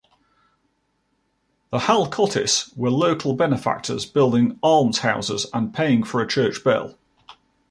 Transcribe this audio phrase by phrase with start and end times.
[1.69, 6.97] The Hallcottis' were local benefactors, building almshouses and paying for a church bell.